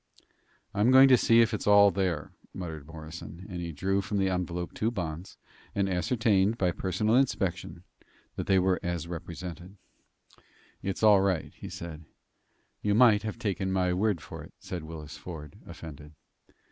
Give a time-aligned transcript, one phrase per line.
[0.73, 4.17] "I'm going to see if it is all there," muttered Morrison; and he drew from
[4.17, 5.37] the envelope the two bonds,
[5.75, 7.83] and ascertained, by a personal inspection,
[8.35, 9.77] that they were as represented.
[10.81, 12.05] "It's all right," he said.
[12.81, 16.13] "You might have taken my word for it," said Willis Ford, offended.